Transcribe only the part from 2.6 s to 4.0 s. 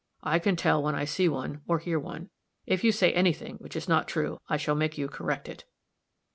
If you say any thing which is